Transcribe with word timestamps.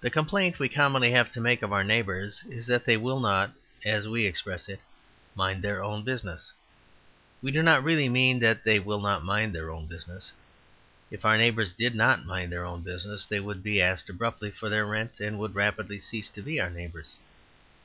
The 0.00 0.10
complaint 0.10 0.60
we 0.60 0.68
commonly 0.68 1.10
have 1.10 1.32
to 1.32 1.40
make 1.40 1.62
of 1.62 1.72
our 1.72 1.82
neighbours 1.82 2.44
is 2.48 2.68
that 2.68 2.84
they 2.84 2.96
will 2.96 3.18
not, 3.18 3.50
as 3.84 4.06
we 4.06 4.26
express 4.26 4.68
it, 4.68 4.78
mind 5.34 5.60
their 5.60 5.82
own 5.82 6.04
business. 6.04 6.52
We 7.42 7.50
do 7.50 7.60
not 7.60 7.82
really 7.82 8.08
mean 8.08 8.38
that 8.38 8.62
they 8.62 8.78
will 8.78 9.00
not 9.00 9.24
mind 9.24 9.52
their 9.52 9.70
own 9.72 9.88
business. 9.88 10.30
If 11.10 11.24
our 11.24 11.36
neighbours 11.36 11.72
did 11.72 11.96
not 11.96 12.24
mind 12.24 12.52
their 12.52 12.64
own 12.64 12.82
business 12.82 13.26
they 13.26 13.40
would 13.40 13.60
be 13.64 13.82
asked 13.82 14.08
abruptly 14.08 14.52
for 14.52 14.68
their 14.68 14.86
rent, 14.86 15.18
and 15.18 15.36
would 15.40 15.56
rapidly 15.56 15.98
cease 15.98 16.28
to 16.30 16.40
be 16.40 16.60
our 16.60 16.70
neighbours. 16.70 17.16